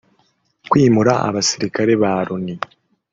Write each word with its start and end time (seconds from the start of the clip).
kwimura 0.69 1.13
abasirikare 1.27 1.93
ba 2.01 2.13
Loni 2.27 2.55